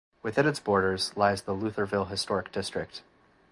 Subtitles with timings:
[0.23, 3.03] Within its borders lies the Lutherville Historic District.